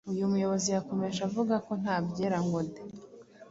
[0.11, 2.81] Uyu muyobozi yakomeje avuga ko ntabyera ngo de